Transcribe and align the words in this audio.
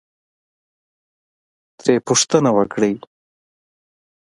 ترې 1.79 1.95
پوښتنه 2.07 2.49
وکړئ، 2.57 2.93